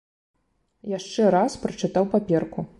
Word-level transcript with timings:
Яшчэ 0.97 1.21
раз 1.37 1.59
прачытаў 1.67 2.05
паперку. 2.17 2.69